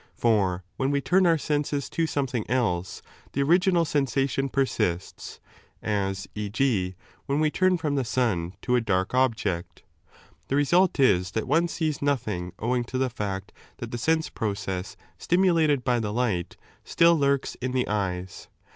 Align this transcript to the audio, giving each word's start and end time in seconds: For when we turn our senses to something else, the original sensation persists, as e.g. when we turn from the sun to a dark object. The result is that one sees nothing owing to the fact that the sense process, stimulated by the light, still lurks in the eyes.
For 0.15 0.63
when 0.77 0.89
we 0.89 0.99
turn 0.99 1.27
our 1.27 1.37
senses 1.37 1.87
to 1.91 2.07
something 2.07 2.49
else, 2.49 3.03
the 3.33 3.43
original 3.43 3.85
sensation 3.85 4.49
persists, 4.49 5.39
as 5.79 6.27
e.g. 6.33 6.95
when 7.27 7.39
we 7.39 7.51
turn 7.51 7.77
from 7.77 7.93
the 7.93 8.03
sun 8.03 8.55
to 8.63 8.75
a 8.75 8.81
dark 8.81 9.13
object. 9.13 9.83
The 10.47 10.55
result 10.55 10.99
is 10.99 11.33
that 11.33 11.47
one 11.47 11.67
sees 11.67 12.01
nothing 12.01 12.51
owing 12.57 12.83
to 12.85 12.97
the 12.97 13.11
fact 13.11 13.53
that 13.77 13.91
the 13.91 13.99
sense 13.99 14.27
process, 14.31 14.97
stimulated 15.19 15.83
by 15.83 15.99
the 15.99 16.11
light, 16.11 16.57
still 16.83 17.15
lurks 17.15 17.53
in 17.61 17.71
the 17.71 17.87
eyes. 17.87 18.47